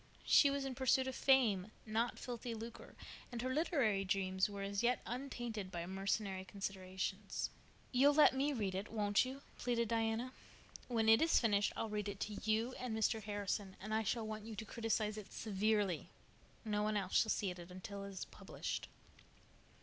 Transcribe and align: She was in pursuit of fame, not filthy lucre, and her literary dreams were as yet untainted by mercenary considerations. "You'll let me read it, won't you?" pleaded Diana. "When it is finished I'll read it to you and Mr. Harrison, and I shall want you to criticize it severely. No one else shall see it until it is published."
She 0.25 0.49
was 0.49 0.65
in 0.65 0.73
pursuit 0.73 1.05
of 1.05 1.13
fame, 1.13 1.69
not 1.85 2.17
filthy 2.17 2.55
lucre, 2.55 2.95
and 3.31 3.39
her 3.43 3.53
literary 3.53 4.03
dreams 4.03 4.49
were 4.49 4.63
as 4.63 4.81
yet 4.81 4.99
untainted 5.05 5.69
by 5.71 5.85
mercenary 5.85 6.43
considerations. 6.43 7.51
"You'll 7.91 8.15
let 8.15 8.33
me 8.33 8.51
read 8.51 8.73
it, 8.73 8.91
won't 8.91 9.25
you?" 9.25 9.43
pleaded 9.59 9.89
Diana. 9.89 10.31
"When 10.87 11.07
it 11.07 11.21
is 11.21 11.39
finished 11.39 11.71
I'll 11.75 11.87
read 11.89 12.09
it 12.09 12.19
to 12.21 12.33
you 12.41 12.73
and 12.79 12.97
Mr. 12.97 13.21
Harrison, 13.21 13.75
and 13.79 13.93
I 13.93 14.01
shall 14.01 14.25
want 14.25 14.43
you 14.43 14.55
to 14.55 14.65
criticize 14.65 15.17
it 15.19 15.31
severely. 15.31 16.09
No 16.65 16.81
one 16.81 16.97
else 16.97 17.21
shall 17.21 17.29
see 17.29 17.51
it 17.51 17.59
until 17.59 18.03
it 18.03 18.09
is 18.09 18.25
published." 18.25 18.87